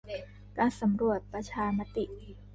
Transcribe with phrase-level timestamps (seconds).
[0.57, 2.05] การสำรวจประชามติ